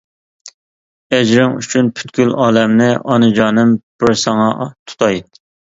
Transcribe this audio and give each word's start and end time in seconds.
ئەجرىڭ 1.17 1.53
ئۈچۈن 1.59 1.91
پۈتكۈل 1.99 2.33
ئالەمنى، 2.47 2.91
ئانىجانىم 3.05 3.79
بىر 4.03 4.19
ساڭا 4.27 4.51
تۇتاي! 4.73 5.29